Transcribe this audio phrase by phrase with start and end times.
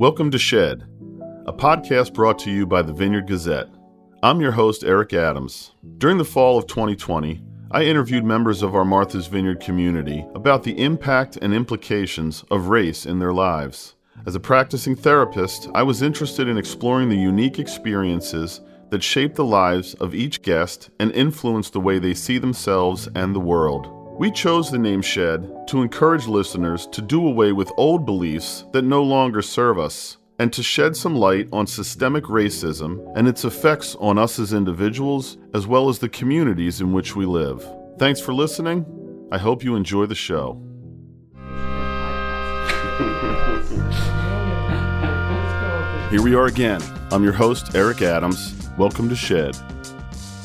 [0.00, 0.86] Welcome to Shed,
[1.44, 3.68] a podcast brought to you by the Vineyard Gazette.
[4.22, 5.72] I'm your host, Eric Adams.
[5.98, 10.82] During the fall of 2020, I interviewed members of our Martha's Vineyard community about the
[10.82, 13.94] impact and implications of race in their lives.
[14.24, 19.44] As a practicing therapist, I was interested in exploring the unique experiences that shape the
[19.44, 23.99] lives of each guest and influence the way they see themselves and the world.
[24.20, 28.82] We chose the name Shed to encourage listeners to do away with old beliefs that
[28.82, 33.96] no longer serve us and to shed some light on systemic racism and its effects
[33.98, 37.66] on us as individuals as well as the communities in which we live.
[37.98, 38.84] Thanks for listening.
[39.32, 40.60] I hope you enjoy the show.
[46.10, 46.82] Here we are again.
[47.10, 48.68] I'm your host, Eric Adams.
[48.76, 49.56] Welcome to Shed.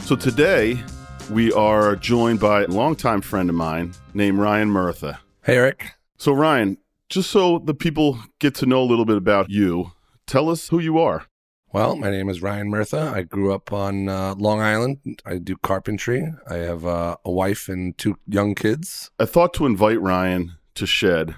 [0.05, 0.82] So today,
[1.30, 5.20] we are joined by a longtime friend of mine named Ryan Murtha.
[5.44, 5.92] Hey, Eric.
[6.18, 6.78] So, Ryan,
[7.10, 9.92] just so the people get to know a little bit about you,
[10.28, 11.26] tell us who you are.
[11.72, 13.12] Well, my name is Ryan Murtha.
[13.14, 15.22] I grew up on uh, Long Island.
[15.26, 16.32] I do carpentry.
[16.49, 19.12] I have uh, a wife and two young kids.
[19.20, 21.36] I thought to invite Ryan to Shed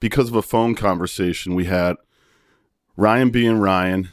[0.00, 1.96] because of a phone conversation we had.
[2.96, 4.08] Ryan being Ryan,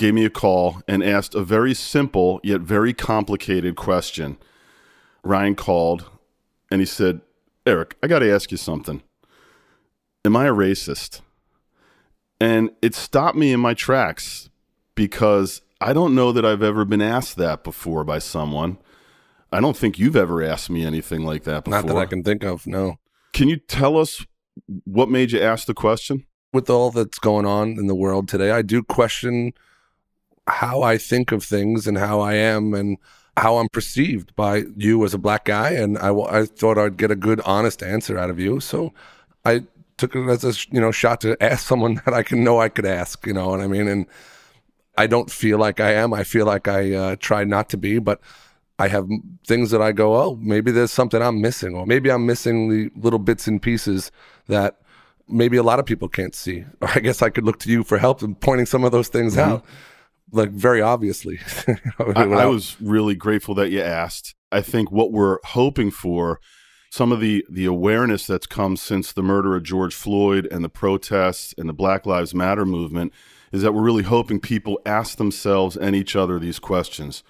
[0.00, 4.38] gave me a call and asked a very simple yet very complicated question.
[5.22, 6.08] Ryan called
[6.70, 7.20] and he said,
[7.66, 9.02] Eric, I got to ask you something.
[10.24, 11.20] Am I a racist?
[12.40, 14.48] And it stopped me in my tracks
[14.94, 18.78] because I don't know that I've ever been asked that before by someone.
[19.52, 21.82] I don't think you've ever asked me anything like that before.
[21.82, 22.96] Not that I can think of, no.
[23.34, 24.24] Can you tell us
[24.84, 26.24] what made you ask the question?
[26.54, 29.52] With all that's going on in the world today, I do question
[30.50, 32.98] how I think of things and how I am and
[33.36, 35.70] how I'm perceived by you as a black guy.
[35.70, 38.60] And I, I thought I'd get a good, honest answer out of you.
[38.60, 38.92] So
[39.44, 39.64] I
[39.96, 42.68] took it as a you know shot to ask someone that I can know I
[42.68, 43.26] could ask.
[43.26, 43.88] You know what I mean?
[43.88, 44.06] And
[44.96, 46.12] I don't feel like I am.
[46.12, 48.20] I feel like I uh, try not to be, but
[48.78, 49.08] I have
[49.46, 52.90] things that I go, oh, maybe there's something I'm missing, or maybe I'm missing the
[52.96, 54.10] little bits and pieces
[54.48, 54.80] that
[55.28, 56.64] maybe a lot of people can't see.
[56.80, 59.08] Or I guess I could look to you for help in pointing some of those
[59.08, 59.52] things mm-hmm.
[59.52, 59.64] out
[60.32, 61.38] like very obviously.
[61.98, 64.34] I, I was really grateful that you asked.
[64.52, 66.40] I think what we're hoping for
[66.90, 70.68] some of the the awareness that's come since the murder of George Floyd and the
[70.68, 73.12] protests and the Black Lives Matter movement
[73.52, 77.22] is that we're really hoping people ask themselves and each other these questions.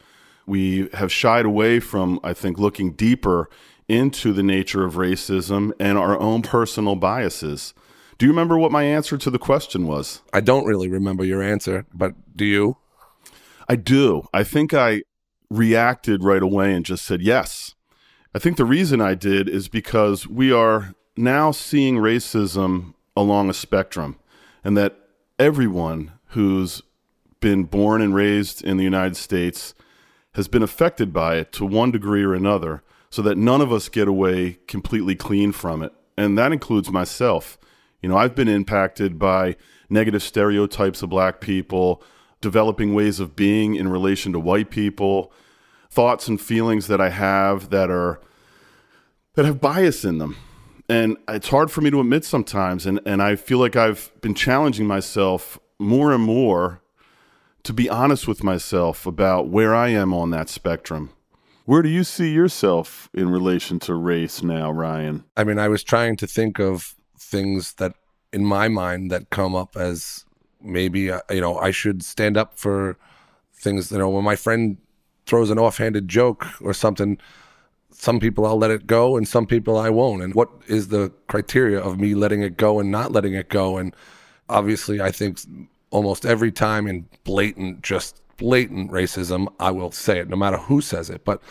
[0.47, 3.49] We have shied away from, I think, looking deeper
[3.89, 7.75] into the nature of racism and our own personal biases.
[8.19, 10.23] Do you remember what my answer to the question was?
[10.33, 12.77] I don't really remember your answer, but do you?
[13.71, 14.27] I do.
[14.35, 15.05] I think I
[15.49, 17.77] reacted right away and just said yes.
[18.35, 23.55] I think the reason I did is because we are now seeing racism along a
[23.55, 24.17] spectrum,
[24.65, 24.97] and that
[25.39, 26.83] everyone who's
[27.39, 29.73] been born and raised in the United States
[30.35, 33.89] has been affected by it to one degree or another, so that none of us
[33.89, 35.93] get away completely clean from it.
[36.17, 37.57] And that includes myself.
[38.03, 39.55] You know, I've been impacted by
[39.89, 42.03] negative stereotypes of black people,
[42.41, 45.33] developing ways of being in relation to white people,
[45.91, 48.21] thoughts and feelings that I have that are
[49.35, 50.37] that have bias in them.
[50.89, 54.35] And it's hard for me to admit sometimes and, and I feel like I've been
[54.35, 56.83] challenging myself more and more
[57.63, 61.11] to be honest with myself about where I am on that spectrum.
[61.65, 65.25] Where do you see yourself in relation to race now, Ryan?
[65.37, 67.95] I mean, I was trying to think of things that
[68.33, 70.25] in my mind that come up as
[70.63, 72.97] maybe uh, you know I should stand up for
[73.55, 73.91] things.
[73.91, 74.77] You know, when my friend
[75.27, 77.19] throws an offhanded joke or something,
[77.91, 80.23] some people I'll let it go, and some people I won't.
[80.23, 83.77] And what is the criteria of me letting it go and not letting it go?
[83.77, 83.95] And
[84.49, 85.39] obviously, I think
[85.91, 90.81] almost every time in blatant, just blatant racism, I will say it, no matter who
[90.81, 91.25] says it.
[91.25, 91.43] But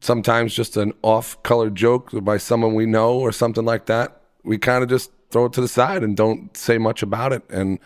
[0.00, 4.82] sometimes just an off-color joke by someone we know or something like that, we kind
[4.82, 7.42] of just throw it to the side and don't say much about it.
[7.50, 7.78] And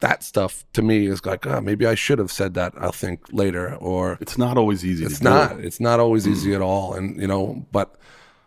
[0.00, 2.74] that stuff to me is like, oh, maybe I should have said that.
[2.78, 5.04] I'll think later, or it's not always easy.
[5.04, 5.58] It's not.
[5.60, 7.96] It's not always easy at all, and you know, but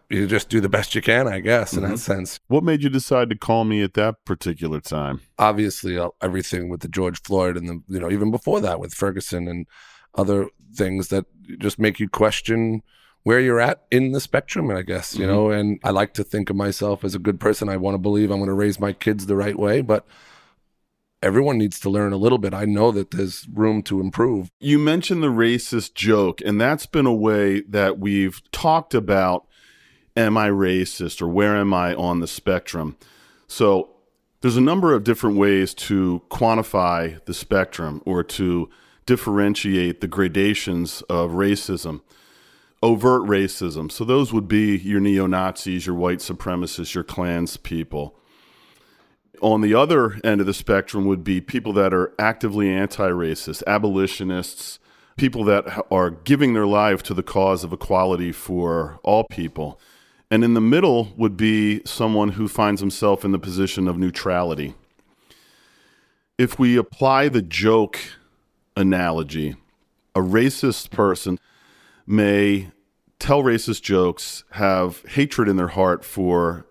[0.10, 1.92] you just do the best you can, I guess, in mm-hmm.
[1.92, 2.40] that sense.
[2.48, 5.22] What made you decide to call me at that particular time?
[5.38, 8.94] Obviously, uh, everything with the George Floyd and the you know even before that with
[8.94, 9.66] Ferguson and
[10.16, 11.26] other things that
[11.58, 12.82] just make you question
[13.24, 15.34] where you're at in the spectrum, and I guess you mm-hmm.
[15.34, 15.50] know.
[15.50, 17.70] And I like to think of myself as a good person.
[17.70, 20.06] I want to believe I'm going to raise my kids the right way, but
[21.22, 22.54] everyone needs to learn a little bit.
[22.54, 24.50] I know that there's room to improve.
[24.60, 29.46] You mentioned the racist joke, and that's been a way that we've talked about
[30.16, 32.98] am I racist or where am I on the spectrum?
[33.48, 33.90] So
[34.42, 38.70] There's a number of different ways to quantify the spectrum or to
[39.06, 42.02] differentiate the gradations of racism.
[42.82, 43.92] Overt racism.
[43.92, 48.18] So those would be your neo Nazis, your white supremacists, your Klans people.
[49.42, 53.64] On the other end of the spectrum would be people that are actively anti racist,
[53.66, 54.80] abolitionists,
[55.18, 59.80] people that are giving their life to the cause of equality for all people.
[60.32, 64.76] And in the middle would be someone who finds himself in the position of neutrality.
[66.38, 68.00] If we apply the joke
[68.78, 69.56] analogy,
[70.16, 71.40] a racist person
[72.08, 72.72] may
[73.20, 76.66] tell racist jokes, have hatred in their heart for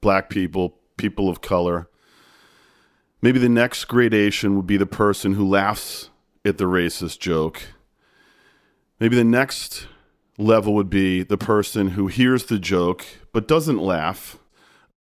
[0.00, 1.89] black people, people of color.
[3.22, 6.08] Maybe the next gradation would be the person who laughs
[6.44, 7.62] at the racist joke.
[8.98, 9.86] Maybe the next
[10.38, 14.38] level would be the person who hears the joke but doesn't laugh.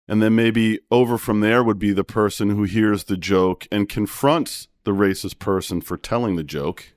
[0.09, 3.89] And then maybe over from there would be the person who hears the joke and
[3.89, 6.95] confronts the racist person for telling the joke.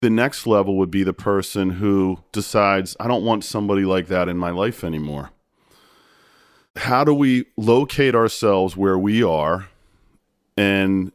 [0.00, 4.28] The next level would be the person who decides, I don't want somebody like that
[4.28, 5.30] in my life anymore.
[6.74, 9.68] How do we locate ourselves where we are?
[10.56, 11.12] And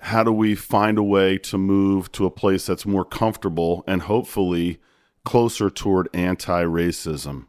[0.00, 4.02] how do we find a way to move to a place that's more comfortable and
[4.02, 4.78] hopefully
[5.24, 7.46] closer toward anti racism?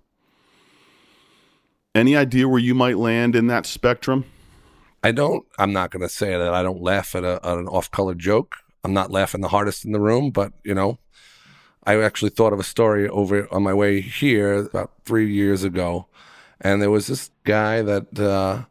[1.93, 4.25] Any idea where you might land in that spectrum?
[5.03, 5.45] I don't.
[5.57, 8.55] I'm not going to say that I don't laugh at, a, at an off-color joke.
[8.83, 10.99] I'm not laughing the hardest in the room, but you know,
[11.83, 16.07] I actually thought of a story over on my way here about three years ago,
[16.61, 18.65] and there was this guy that uh,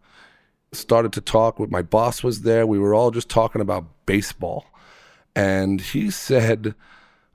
[0.72, 1.58] started to talk.
[1.58, 2.66] With my boss was there.
[2.66, 4.66] We were all just talking about baseball,
[5.34, 6.74] and he said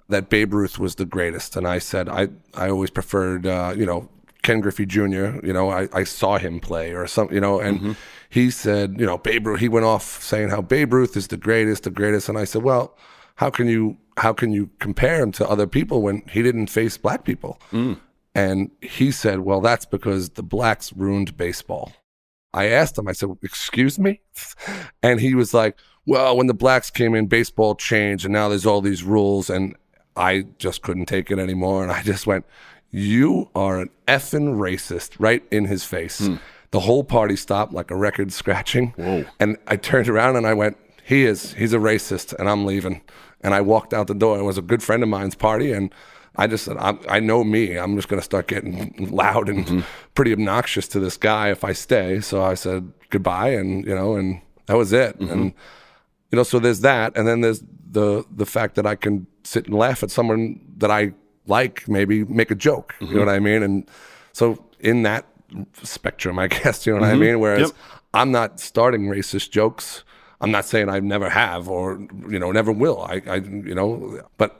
[0.09, 3.85] that Babe Ruth was the greatest, and I said I I always preferred uh, you
[3.85, 4.09] know
[4.44, 5.39] Ken Griffey Jr.
[5.44, 7.91] You know, I, I saw him play or something, you know, and mm-hmm.
[8.30, 11.38] he said, you know, Babe Ruth, he went off saying how Babe Ruth is the
[11.38, 12.29] greatest, the greatest.
[12.29, 12.95] And I said, well,
[13.36, 16.97] how can you, how can you compare him to other people when he didn't face
[16.97, 17.59] black people?
[17.71, 17.97] Mm.
[18.36, 21.94] And he said, well, that's because the blacks ruined baseball.
[22.53, 24.21] I asked him, I said, excuse me?
[25.01, 28.65] And he was like, well, when the blacks came in, baseball changed and now there's
[28.65, 29.50] all these rules.
[29.50, 29.75] And
[30.15, 31.83] I just couldn't take it anymore.
[31.83, 32.45] And I just went,
[32.91, 36.19] you are an effing racist right in his face.
[36.19, 36.35] Hmm.
[36.71, 38.94] The whole party stopped like a record scratching.
[38.97, 39.25] Whoa.
[39.39, 43.01] And I turned around and I went, he is, he's a racist and I'm leaving.
[43.41, 44.39] And I walked out the door.
[44.39, 45.71] It was a good friend of mine's party.
[45.71, 45.94] And
[46.35, 47.77] I just said, I, I know me.
[47.77, 49.80] I'm just going to start getting loud and mm-hmm.
[50.15, 52.21] pretty obnoxious to this guy if I stay.
[52.21, 55.19] So I said goodbye and, you know, and that was it.
[55.19, 55.31] Mm-hmm.
[55.31, 55.53] And,
[56.31, 57.15] you know, so there's that.
[57.15, 60.89] And then there's the, the fact that I can sit and laugh at someone that
[60.89, 61.13] I
[61.45, 62.95] like maybe make a joke.
[62.95, 63.06] Mm-hmm.
[63.06, 63.27] You know mm-hmm.
[63.27, 63.63] what I mean?
[63.63, 63.89] And
[64.31, 65.25] so in that
[65.83, 67.15] spectrum, I guess, you know what mm-hmm.
[67.15, 67.39] I mean?
[67.39, 67.77] Whereas yep.
[68.13, 70.03] I'm not starting racist jokes.
[70.41, 73.03] I'm not saying I never have or, you know, never will.
[73.03, 74.59] I, I you know, but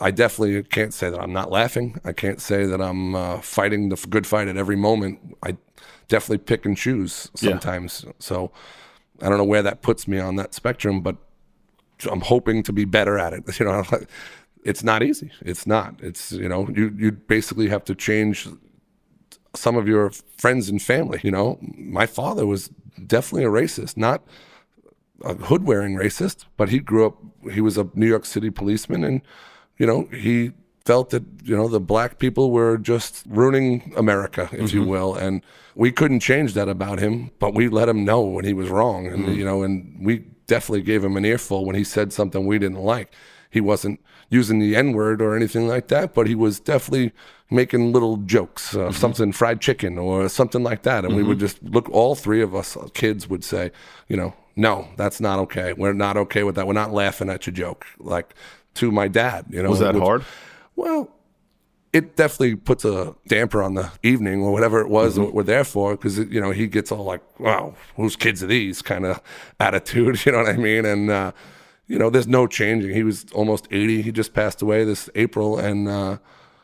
[0.00, 2.00] I definitely can't say that I'm not laughing.
[2.04, 5.36] I can't say that I'm uh, fighting the good fight at every moment.
[5.42, 5.56] I
[6.08, 8.04] definitely pick and choose sometimes.
[8.06, 8.12] Yeah.
[8.18, 8.52] So
[9.20, 11.16] I don't know where that puts me on that spectrum, but
[12.10, 13.44] I'm hoping to be better at it.
[13.58, 13.84] You know,
[14.64, 15.32] it's not easy.
[15.40, 15.96] It's not.
[16.00, 18.48] It's you know you you basically have to change
[19.54, 21.20] some of your friends and family.
[21.22, 22.68] You know, my father was
[23.06, 24.22] definitely a racist, not
[25.24, 27.16] a hood wearing racist, but he grew up.
[27.52, 29.22] He was a New York City policeman, and
[29.78, 30.52] you know he
[30.84, 34.76] felt that you know the black people were just ruining America, if mm-hmm.
[34.76, 35.42] you will, and
[35.74, 37.30] we couldn't change that about him.
[37.38, 39.34] But we let him know when he was wrong, and mm-hmm.
[39.34, 42.82] you know, and we definitely gave him an earful when he said something we didn't
[42.82, 43.12] like.
[43.50, 47.12] He wasn't using the N word or anything like that, but he was definitely
[47.50, 48.92] making little jokes, uh, mm-hmm.
[48.92, 51.04] something fried chicken or something like that.
[51.04, 51.46] And we would mm-hmm.
[51.46, 53.70] just look, all three of us kids would say,
[54.06, 55.72] you know, no, that's not okay.
[55.72, 56.66] We're not okay with that.
[56.66, 57.86] We're not laughing at your joke.
[57.98, 58.34] Like
[58.74, 59.70] to my dad, you know.
[59.70, 60.24] Was that which, hard?
[60.76, 61.10] Well,
[61.92, 65.34] it definitely puts a damper on the evening or whatever it was mm-hmm.
[65.34, 68.82] we're there for because you know he gets all like wow whose kids are these
[68.82, 69.22] kind of
[69.60, 71.32] attitude you know what i mean and uh,
[71.88, 72.94] you know, there's no changing.
[72.94, 74.02] He was almost 80.
[74.02, 75.58] He just passed away this April.
[75.58, 76.18] And uh,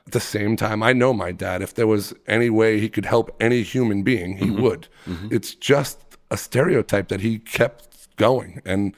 [0.06, 1.62] at the same time, I know my dad.
[1.62, 4.62] If there was any way he could help any human being, he mm-hmm.
[4.62, 4.88] would.
[5.06, 5.28] Mm-hmm.
[5.30, 5.98] It's just
[6.30, 8.60] a stereotype that he kept going.
[8.66, 8.94] And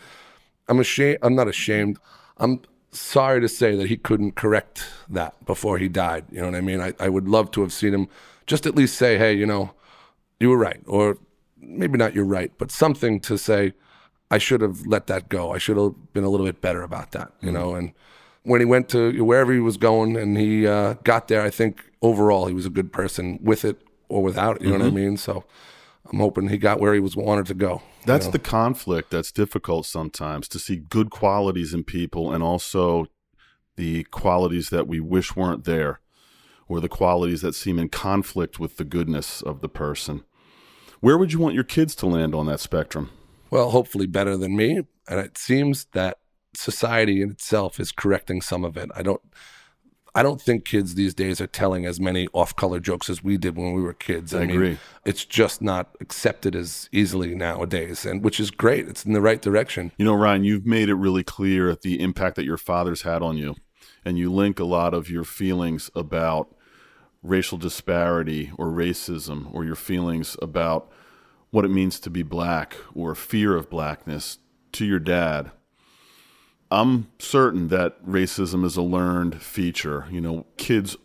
[0.69, 1.19] I'm ashamed.
[1.23, 1.99] I'm not ashamed.
[2.39, 2.61] I'm
[2.99, 6.25] sorry to say that he couldn't correct that before he died.
[6.31, 6.81] You know what I mean?
[6.81, 8.09] I, I would love to have seen him
[8.47, 9.73] just at least say, hey, you know,
[10.38, 10.81] you were right.
[10.87, 11.19] Or
[11.59, 13.73] maybe not you're right, but something to say,
[14.31, 15.53] I should have let that go.
[15.53, 17.57] I should have been a little bit better about that, you mm-hmm.
[17.57, 17.75] know.
[17.75, 17.93] And
[18.43, 21.85] when he went to wherever he was going and he uh, got there, I think
[22.03, 24.62] overall he was a good person with it or without it.
[24.62, 24.79] You mm-hmm.
[24.79, 25.09] know what I mm-hmm.
[25.11, 25.17] mean?
[25.17, 25.45] So
[26.13, 27.83] I'm hoping he got where he was wanted to go.
[28.05, 28.33] That's know?
[28.33, 33.07] the conflict that's difficult sometimes to see good qualities in people and also
[33.77, 36.01] the qualities that we wish weren't there
[36.69, 40.25] or the qualities that seem in conflict with the goodness of the person.
[41.01, 43.11] Where would you want your kids to land on that spectrum?
[43.51, 44.83] Well, hopefully better than me.
[45.09, 46.19] And it seems that
[46.55, 48.91] society in itself is correcting some of it.
[48.95, 49.21] I don't
[50.16, 53.54] I don't think kids these days are telling as many off-color jokes as we did
[53.54, 54.32] when we were kids.
[54.32, 54.78] I, I mean, agree.
[55.04, 58.88] It's just not accepted as easily nowadays, and which is great.
[58.88, 59.92] It's in the right direction.
[59.99, 63.23] You know, Ryan, you've made it really clear at the impact that your father's had
[63.23, 63.56] on you,
[64.06, 66.49] and you link a lot of your feelings about
[67.23, 70.90] racial disparity or racism, or your feelings about
[71.50, 74.38] what it means to be black or fear of blackness
[74.73, 75.50] to your dad.
[76.70, 80.06] I'm certain that racism is a learned feature.
[80.11, 80.96] You know, kids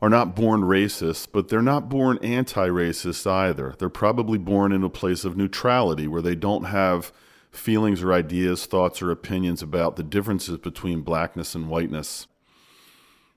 [0.00, 3.74] are not born racist, but they're not born anti racist either.
[3.78, 7.12] They're probably born in a place of neutrality where they don't have
[7.50, 12.26] feelings or ideas, thoughts or opinions about the differences between blackness and whiteness.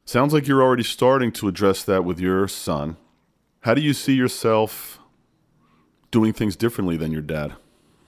[0.05, 2.97] Sounds like you're already starting to address that with your son.
[3.61, 4.99] How do you see yourself
[6.11, 7.55] doing things differently than your dad?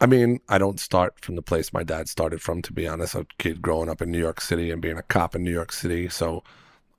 [0.02, 3.16] I mean, I don't start from the place my dad started from, to be honest.
[3.16, 5.72] A kid growing up in New York City and being a cop in New York
[5.72, 6.08] City.
[6.08, 6.44] So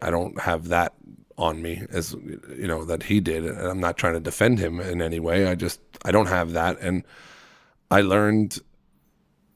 [0.02, 0.92] I don't have that
[1.38, 3.46] on me as, you know, that he did.
[3.46, 5.46] And I'm not trying to defend him in any way.
[5.46, 6.78] I just, I don't have that.
[6.80, 7.02] And
[7.90, 8.58] I learned,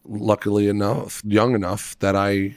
[0.06, 2.56] luckily enough, young enough that I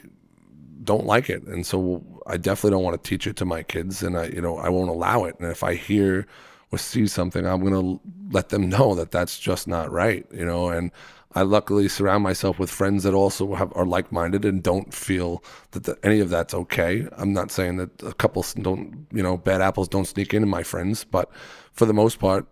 [0.84, 1.42] don't like it.
[1.42, 4.02] And so I definitely don't want to teach it to my kids.
[4.02, 5.38] And I, you know, I won't allow it.
[5.38, 6.26] And if I hear,
[6.70, 10.44] or see something, I'm going to let them know that that's just not right, you
[10.44, 10.68] know.
[10.68, 10.90] And
[11.34, 15.42] I luckily surround myself with friends that also have, are like minded and don't feel
[15.72, 17.06] that the, any of that's okay.
[17.16, 20.62] I'm not saying that a couple don't, you know, bad apples don't sneak into my
[20.62, 21.30] friends, but
[21.72, 22.46] for the most part,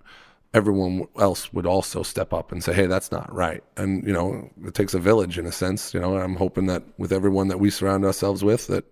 [0.55, 4.51] everyone else would also step up and say, "Hey, that's not right." And you know,
[4.65, 5.93] it takes a village in a sense.
[5.93, 8.85] You know, and I'm hoping that with everyone that we surround ourselves with, that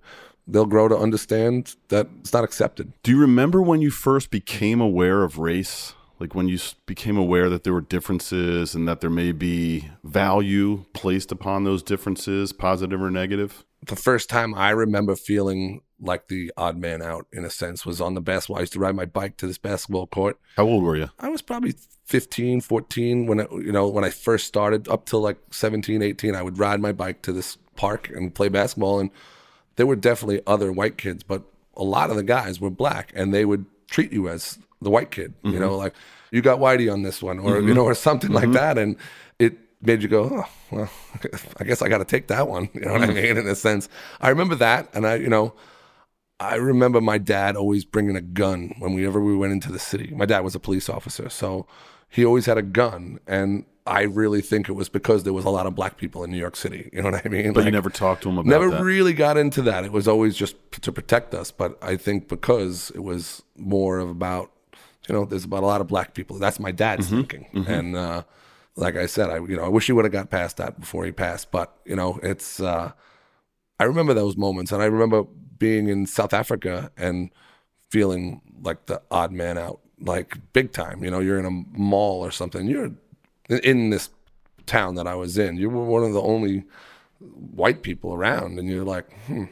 [0.46, 2.92] they'll grow to understand that it's not accepted.
[3.02, 5.94] Do you remember when you first became aware of race?
[6.20, 10.84] Like when you became aware that there were differences and that there may be value
[10.92, 13.64] placed upon those differences, positive or negative?
[13.86, 18.00] The first time I remember feeling like the odd man out in a sense was
[18.00, 18.58] on the basketball.
[18.58, 20.38] I used to ride my bike to this basketball court.
[20.56, 21.10] How old were you?
[21.18, 21.74] I was probably
[22.04, 26.34] 15, 14 when it, you know, when I first started up till like 17, 18,
[26.34, 29.10] I would ride my bike to this park and play basketball and
[29.76, 31.42] there were definitely other white kids, but
[31.76, 35.10] a lot of the guys were black and they would treat you as the white
[35.10, 35.54] kid, mm-hmm.
[35.54, 35.94] you know, like
[36.30, 37.68] you got whitey on this one or, mm-hmm.
[37.68, 38.52] you know, or something mm-hmm.
[38.52, 38.78] like that.
[38.78, 38.96] And
[39.38, 40.90] it made you go, oh, well,
[41.58, 42.68] I guess I got to take that one.
[42.74, 43.14] You know what I mm-hmm.
[43.14, 43.36] mean?
[43.36, 43.88] In a sense,
[44.20, 44.88] I remember that.
[44.94, 45.54] And I, you know,
[46.40, 49.78] I remember my dad always bringing a gun when we ever we went into the
[49.78, 50.12] city.
[50.14, 51.66] My dad was a police officer, so
[52.08, 55.50] he always had a gun, and I really think it was because there was a
[55.50, 56.88] lot of black people in New York City.
[56.92, 57.52] You know what I mean?
[57.52, 58.58] But like, you never talked to him about it.
[58.58, 58.82] never that.
[58.82, 59.84] really got into that.
[59.84, 61.50] It was always just to protect us.
[61.50, 64.50] But I think because it was more of about,
[65.06, 66.38] you know, there's about a lot of black people.
[66.38, 67.46] That's my dad's mm-hmm, thinking.
[67.52, 67.70] Mm-hmm.
[67.70, 68.22] And uh,
[68.76, 71.04] like I said, I you know I wish he would have got past that before
[71.04, 71.50] he passed.
[71.50, 72.92] But you know, it's uh,
[73.78, 75.24] I remember those moments, and I remember
[75.58, 77.30] being in South Africa and
[77.90, 81.04] feeling like the odd man out like big time.
[81.04, 82.66] You know, you're in a mall or something.
[82.66, 82.92] You're
[83.48, 84.10] in this
[84.66, 85.56] town that I was in.
[85.56, 86.64] You were one of the only
[87.18, 89.44] white people around, and you're like, hmm,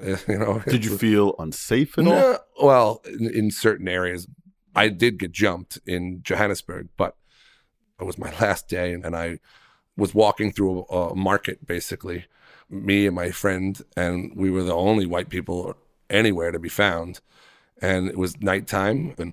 [0.28, 0.62] you know.
[0.66, 2.38] Did you feel unsafe at all?
[2.62, 4.26] well, in, in, certain areas,
[4.74, 7.16] I did get jumped in Johannesburg, but
[8.00, 9.40] it was my last day, and I
[9.96, 12.26] was walking through a, a market basically.
[12.70, 15.74] Me and my friend, and we were the only white people
[16.10, 17.20] anywhere to be found.
[17.80, 19.32] And it was nighttime, and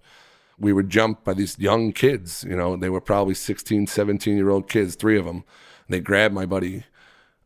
[0.58, 2.46] we were jumped by these young kids.
[2.48, 5.44] You know, they were probably 16, 17 year old kids, three of them.
[5.90, 6.86] They grabbed my buddy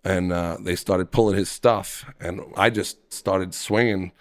[0.04, 2.06] and uh, they started pulling his stuff.
[2.20, 4.12] And I just started swinging,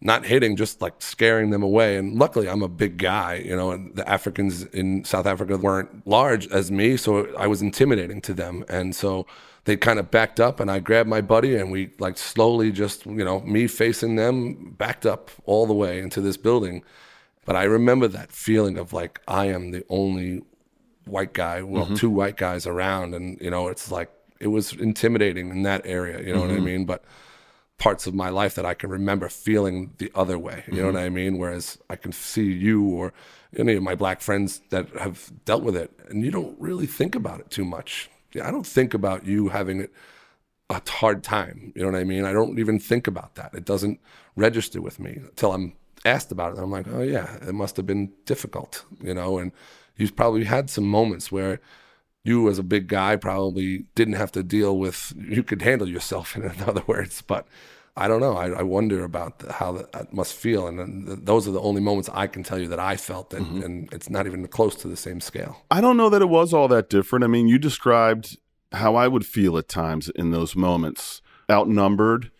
[0.00, 1.96] not hitting, just like scaring them away.
[1.96, 6.06] And luckily, I'm a big guy, you know, and the Africans in South Africa weren't
[6.06, 6.96] large as me.
[6.96, 8.64] So I was intimidating to them.
[8.68, 9.26] And so
[9.64, 13.04] they kind of backed up and I grabbed my buddy and we like slowly just,
[13.04, 16.82] you know, me facing them backed up all the way into this building
[17.48, 20.42] but I remember that feeling of like I am the only
[21.06, 21.94] white guy, well, mm-hmm.
[21.94, 26.18] two white guys around, and you know, it's like it was intimidating in that area.
[26.18, 26.48] You know mm-hmm.
[26.48, 26.64] what I mm-hmm.
[26.66, 26.84] mean?
[26.84, 27.06] But
[27.78, 30.64] parts of my life that I can remember feeling the other way.
[30.66, 30.82] You mm-hmm.
[30.82, 31.38] know what I mean?
[31.38, 33.14] Whereas I can see you or
[33.56, 37.14] any of my black friends that have dealt with it, and you don't really think
[37.14, 38.10] about it too much.
[38.34, 39.92] I don't think about you having it
[40.68, 41.72] a hard time.
[41.74, 42.26] You know what I mean?
[42.26, 43.54] I don't even think about that.
[43.54, 44.00] It doesn't
[44.36, 45.72] register with me until I'm
[46.04, 46.60] asked about it.
[46.60, 49.38] I'm like, oh yeah, it must have been difficult, you know.
[49.38, 49.52] And
[49.96, 51.60] you've probably had some moments where
[52.24, 56.36] you as a big guy probably didn't have to deal with you could handle yourself
[56.36, 57.46] in other words but
[57.96, 61.48] i don't know i, I wonder about the, how that must feel and th- those
[61.48, 63.62] are the only moments i can tell you that i felt and, mm-hmm.
[63.62, 66.52] and it's not even close to the same scale i don't know that it was
[66.52, 68.36] all that different i mean you described
[68.72, 72.30] how i would feel at times in those moments outnumbered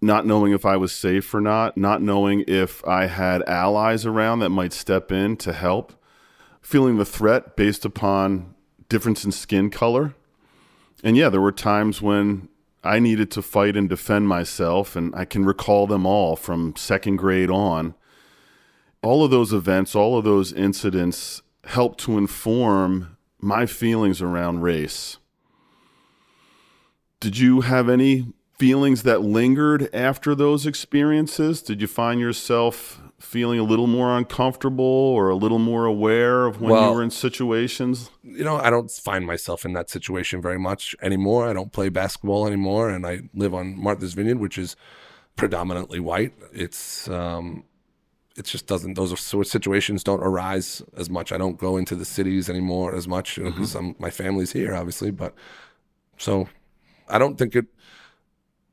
[0.00, 4.40] not knowing if I was safe or not, not knowing if I had allies around
[4.40, 5.92] that might step in to help,
[6.60, 8.54] feeling the threat based upon
[8.88, 10.14] difference in skin color.
[11.02, 12.48] And yeah, there were times when
[12.84, 17.16] I needed to fight and defend myself, and I can recall them all from second
[17.16, 17.94] grade on.
[19.02, 25.18] All of those events, all of those incidents helped to inform my feelings around race.
[27.20, 31.62] Did you have any feelings that lingered after those experiences?
[31.62, 36.60] Did you find yourself feeling a little more uncomfortable or a little more aware of
[36.60, 38.10] when well, you were in situations?
[38.22, 41.48] You know, I don't find myself in that situation very much anymore.
[41.48, 44.76] I don't play basketball anymore, and I live on Martha's Vineyard, which is
[45.36, 46.34] predominantly white.
[46.52, 47.64] It's um,
[48.36, 48.94] it just doesn't.
[48.94, 51.32] Those sort of situations don't arise as much.
[51.32, 54.00] I don't go into the cities anymore as much because mm-hmm.
[54.02, 55.10] my family's here, obviously.
[55.10, 55.34] But
[56.18, 56.48] so
[57.08, 57.66] I don't think it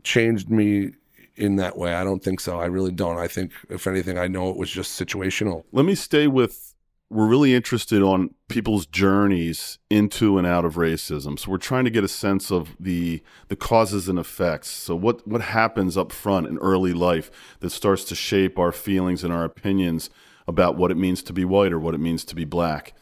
[0.05, 0.91] changed me
[1.35, 1.93] in that way.
[1.93, 2.59] I don't think so.
[2.59, 3.17] I really don't.
[3.17, 5.63] I think, if anything, I know it was just situational.
[5.71, 6.73] Let me stay with.
[7.09, 11.37] We're really interested on people's journeys into and out of racism.
[11.37, 14.69] So we're trying to get a sense of the the causes and effects.
[14.69, 19.23] So what what happens up front in early life that starts to shape our feelings
[19.23, 20.09] and our opinions
[20.47, 22.93] about what it means to be white or what it means to be black.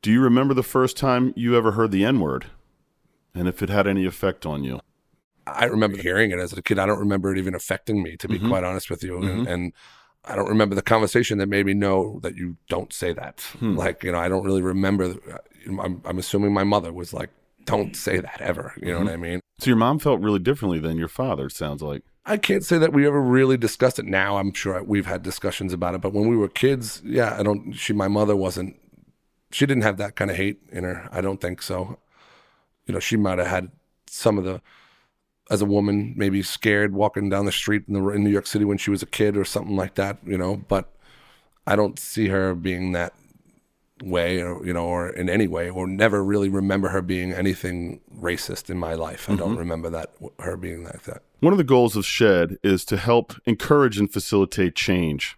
[0.00, 2.46] Do you remember the first time you ever heard the N word?
[3.34, 4.80] And if it had any effect on you?
[5.54, 6.78] I remember hearing it as a kid.
[6.78, 8.48] I don't remember it even affecting me, to be mm-hmm.
[8.48, 9.12] quite honest with you.
[9.12, 9.38] Mm-hmm.
[9.40, 9.72] And, and,
[10.24, 13.40] I don't remember the conversation that made me know that you don't say that.
[13.60, 13.76] Hmm.
[13.76, 15.14] Like, you know, I don't really remember.
[15.66, 17.30] I'm, I'm, assuming my mother was like,
[17.64, 18.74] don't say that ever.
[18.76, 19.04] You know mm-hmm.
[19.04, 19.40] what I mean?
[19.58, 22.02] So your mom felt really differently than your father, sounds like.
[22.26, 24.04] I can't say that we ever really discussed it.
[24.04, 27.42] Now I'm sure we've had discussions about it, but when we were kids, yeah, I
[27.42, 27.72] don't.
[27.72, 28.76] She, my mother wasn't.
[29.50, 31.08] She didn't have that kind of hate in her.
[31.10, 31.98] I don't think so.
[32.86, 33.70] You know, she might have had
[34.06, 34.60] some of the
[35.50, 38.64] as a woman, maybe scared walking down the street in, the, in New York City
[38.64, 40.56] when she was a kid or something like that, you know.
[40.56, 40.92] But
[41.66, 43.14] I don't see her being that
[44.02, 48.00] way or you know or in any way or never really remember her being anything
[48.16, 49.40] racist in my life i mm-hmm.
[49.40, 52.96] don't remember that her being like that one of the goals of shed is to
[52.96, 55.36] help encourage and facilitate change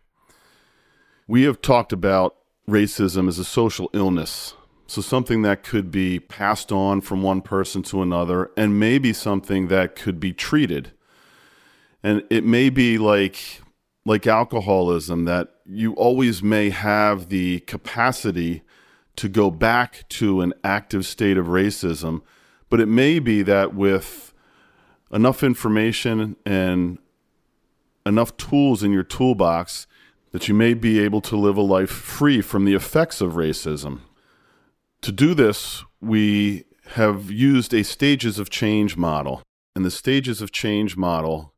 [1.26, 2.36] we have talked about
[2.68, 4.54] racism as a social illness
[4.90, 9.68] so, something that could be passed on from one person to another, and maybe something
[9.68, 10.90] that could be treated.
[12.02, 13.60] And it may be like,
[14.04, 18.62] like alcoholism, that you always may have the capacity
[19.14, 22.22] to go back to an active state of racism,
[22.68, 24.34] but it may be that with
[25.12, 26.98] enough information and
[28.04, 29.86] enough tools in your toolbox
[30.32, 34.00] that you may be able to live a life free from the effects of racism.
[35.02, 39.42] To do this, we have used a stages of change model.
[39.74, 41.54] And the stages of change model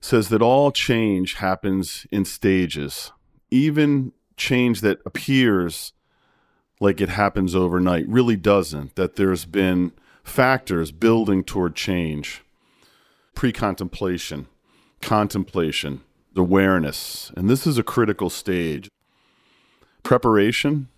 [0.00, 3.10] says that all change happens in stages,
[3.50, 5.92] even change that appears
[6.80, 12.42] like it happens overnight really doesn't, that there's been factors building toward change
[13.34, 14.46] pre contemplation,
[15.00, 16.02] contemplation,
[16.36, 17.32] awareness.
[17.36, 18.88] And this is a critical stage.
[20.02, 20.88] Preparation,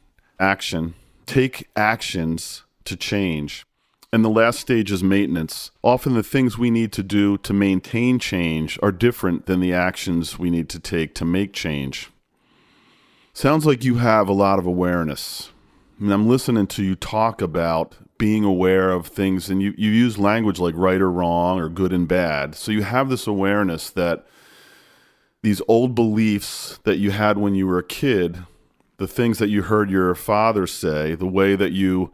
[0.40, 0.94] action,
[1.26, 3.66] take actions to change.
[4.12, 5.72] And the last stage is maintenance.
[5.82, 10.38] Often the things we need to do to maintain change are different than the actions
[10.38, 12.10] we need to take to make change.
[13.34, 15.50] Sounds like you have a lot of awareness.
[16.00, 19.90] I mean, I'm listening to you talk about being aware of things, and you, you
[19.90, 22.54] use language like right or wrong or good and bad.
[22.54, 24.24] So you have this awareness that
[25.42, 28.44] these old beliefs that you had when you were a kid
[28.98, 32.12] the things that you heard your father say, the way that you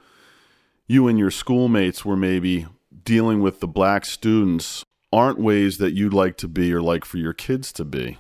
[0.86, 2.66] you and your schoolmates were maybe
[3.04, 7.18] dealing with the black students aren't ways that you'd like to be or like for
[7.18, 8.18] your kids to be.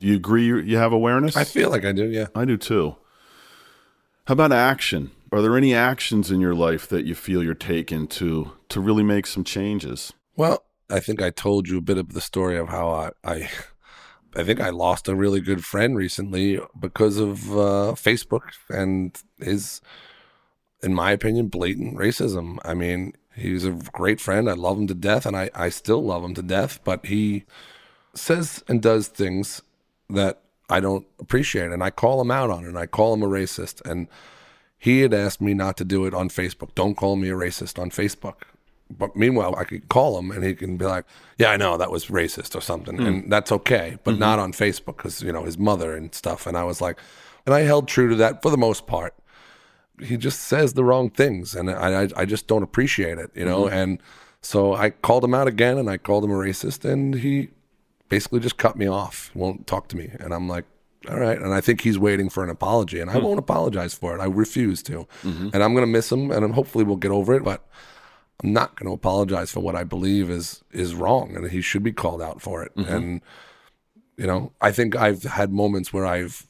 [0.00, 1.36] Do you agree you have awareness?
[1.36, 2.26] I feel like I do, yeah.
[2.34, 2.96] I do too.
[4.26, 5.10] How about action?
[5.32, 9.02] Are there any actions in your life that you feel you're taking to to really
[9.02, 10.12] make some changes?
[10.36, 13.50] Well, I think I told you a bit of the story of how I, I
[14.38, 19.80] I think I lost a really good friend recently because of uh, Facebook and his,
[20.82, 22.58] in my opinion, blatant racism.
[22.64, 24.48] I mean, he's a great friend.
[24.48, 27.44] I love him to death, and I, I still love him to death, but he
[28.14, 29.62] says and does things
[30.10, 33.22] that I don't appreciate, and I call him out on it, and I call him
[33.22, 33.84] a racist.
[33.88, 34.08] And
[34.78, 36.74] he had asked me not to do it on Facebook.
[36.74, 38.42] Don't call me a racist on Facebook.
[38.90, 41.04] But meanwhile, I could call him and he can be like,
[41.36, 43.06] "Yeah, I know that was racist or something," hmm.
[43.06, 44.20] and that's okay, but mm-hmm.
[44.20, 46.46] not on Facebook because you know his mother and stuff.
[46.46, 46.98] And I was like,
[47.44, 49.14] and I held true to that for the most part.
[50.00, 53.44] He just says the wrong things, and I I, I just don't appreciate it, you
[53.44, 53.64] know.
[53.64, 53.74] Mm-hmm.
[53.74, 54.02] And
[54.40, 57.48] so I called him out again, and I called him a racist, and he
[58.08, 60.64] basically just cut me off, won't talk to me, and I'm like.
[61.08, 63.24] All right, and I think he's waiting for an apology, and I hmm.
[63.24, 64.20] won't apologize for it.
[64.20, 65.50] I refuse to, mm-hmm.
[65.54, 67.44] and I'm going to miss him, and hopefully we'll get over it.
[67.44, 67.64] But
[68.42, 71.82] I'm not going to apologize for what I believe is is wrong, and he should
[71.82, 72.74] be called out for it.
[72.76, 72.94] Mm-hmm.
[72.94, 73.20] And
[74.16, 76.46] you know, I think I've had moments where I've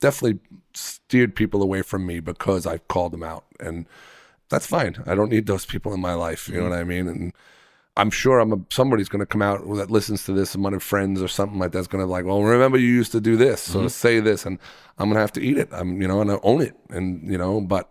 [0.00, 0.40] definitely
[0.74, 3.86] steered people away from me because I've called them out, and
[4.48, 5.02] that's fine.
[5.06, 6.48] I don't need those people in my life.
[6.48, 6.70] You know mm-hmm.
[6.70, 7.08] what I mean?
[7.08, 7.32] And
[7.96, 11.20] I'm sure I'm a, somebody's going to come out that listens to this, of friends
[11.20, 13.80] or something like that's going to like, well, remember you used to do this, so
[13.80, 13.88] mm-hmm.
[13.88, 14.58] say this, and
[14.98, 15.68] I'm going to have to eat it.
[15.72, 17.90] I'm, you know, and I own it, and you know, but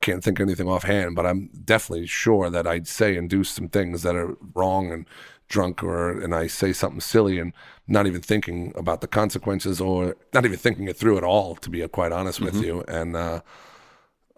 [0.00, 3.68] can't think of anything offhand, but I'm definitely sure that I'd say and do some
[3.68, 5.06] things that are wrong and
[5.48, 7.52] drunk or and I say something silly and
[7.86, 11.70] not even thinking about the consequences or not even thinking it through at all, to
[11.70, 12.84] be quite honest with you.
[12.86, 13.40] And uh,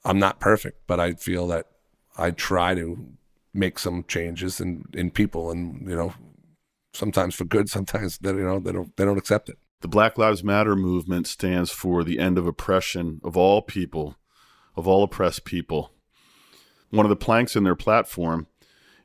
[0.04, 1.66] I'm not perfect, but I feel that
[2.16, 3.08] I try to
[3.52, 6.14] make some changes in, in people and, you know,
[6.92, 9.58] sometimes for good, sometimes that you know, they don't they don't accept it.
[9.80, 14.16] The Black Lives Matter movement stands for the end of oppression of all people,
[14.76, 15.92] of all oppressed people.
[16.90, 18.46] One of the planks in their platform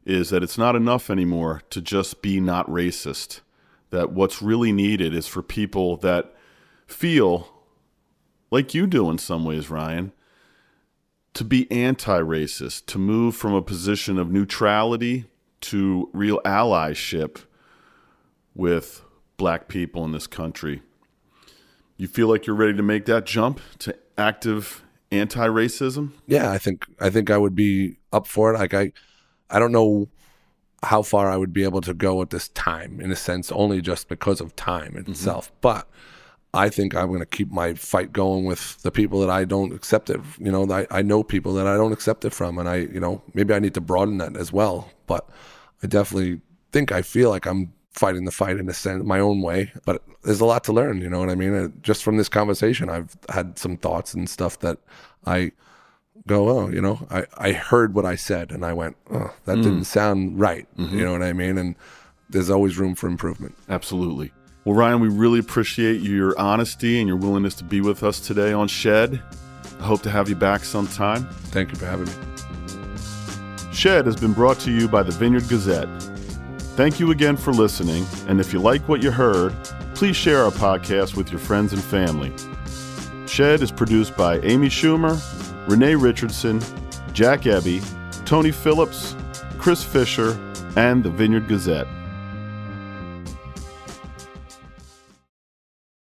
[0.06, 3.41] is that it's not enough anymore to just be not racist.
[3.89, 6.34] That what's really needed is for people that
[6.88, 7.49] feel
[8.51, 10.12] like you do in some ways, Ryan,
[11.34, 15.25] to be anti racist, to move from a position of neutrality
[15.62, 17.43] to real allyship
[18.54, 19.04] with
[19.38, 20.82] black people in this country.
[21.97, 26.12] You feel like you're ready to make that jump to active anti racism?
[26.28, 28.58] yeah, I think I think I would be up for it.
[28.58, 28.91] Like I,
[29.50, 30.10] I don't know
[30.84, 33.82] how far I would be able to go at this time, in a sense, only
[33.82, 35.12] just because of time mm-hmm.
[35.12, 35.52] itself.
[35.62, 35.88] But
[36.54, 39.74] I think I'm going to keep my fight going with the people that I don't
[39.74, 40.22] accept it.
[40.39, 43.00] You know, I, I know people that I don't accept it from, and I, you
[43.00, 44.89] know, maybe I need to broaden that as well.
[45.08, 45.28] But
[45.84, 46.41] I definitely
[46.72, 49.71] think I feel like I'm fighting the fight in a sense, my own way.
[49.86, 51.01] But there's a lot to learn.
[51.01, 51.73] You know what I mean?
[51.81, 54.77] Just from this conversation, I've had some thoughts and stuff that
[55.25, 55.51] I
[56.27, 59.58] go, oh, you know, I, I heard what I said and I went, oh, that
[59.58, 59.86] didn't mm.
[59.86, 60.67] sound right.
[60.75, 60.99] You mm-hmm.
[60.99, 61.58] know what I mean?
[61.58, 61.75] And
[62.29, 63.55] there's always room for improvement.
[63.69, 64.31] Absolutely.
[64.65, 68.51] Well, Ryan, we really appreciate your honesty and your willingness to be with us today
[68.51, 69.21] on Shed.
[69.79, 71.27] I hope to have you back sometime.
[71.51, 72.13] Thank you for having me.
[73.71, 75.89] Shed has been brought to you by the Vineyard Gazette.
[76.76, 79.54] Thank you again for listening, and if you like what you heard,
[79.94, 82.34] please share our podcast with your friends and family.
[83.28, 85.18] Shed is produced by Amy Schumer,
[85.70, 86.60] Renee Richardson,
[87.14, 87.82] Jack Ebby,
[88.26, 89.16] Tony Phillips,
[89.58, 90.38] Chris Fisher,
[90.76, 91.88] and the Vineyard Gazette.